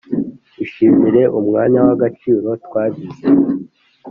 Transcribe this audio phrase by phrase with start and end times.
[0.63, 3.25] ishimire umwanya w'agaciro twagize,